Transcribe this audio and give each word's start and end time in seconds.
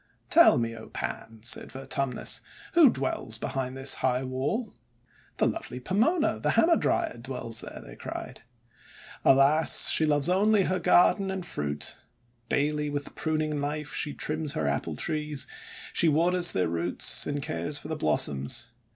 'Tell 0.31 0.57
me, 0.57 0.75
O 0.75 0.87
Pans," 0.89 1.47
said 1.47 1.71
Vertumnus, 1.71 2.41
'who 2.73 2.89
dwrells 2.89 3.37
behind 3.39 3.77
this 3.77 3.93
high 4.01 4.23
wall?' 4.23 4.73
'The 5.37 5.45
lovely 5.45 5.79
Pomona, 5.79 6.39
the 6.39 6.53
Hamadryad, 6.53 7.21
dwells 7.21 7.61
there!' 7.61 7.83
they 7.85 7.95
cried. 7.95 8.41
"Alas! 9.23 9.91
she 9.91 10.07
loves 10.07 10.27
only 10.27 10.63
her 10.63 10.79
garden 10.79 11.29
and 11.29 11.45
fruit! 11.45 11.97
Daily 12.49 12.89
with 12.89 13.13
priming 13.13 13.61
knife 13.61 13.93
she 13.93 14.11
trims 14.11 14.53
her 14.53 14.67
Apple 14.67 14.95
Trees; 14.95 15.43
and 15.45 15.95
she 15.95 16.09
waters 16.09 16.51
their 16.51 16.67
roots, 16.67 17.27
and 17.27 17.43
cares 17.43 17.77
for 17.77 17.87
the 17.87 17.95
blossoms. 17.95 18.69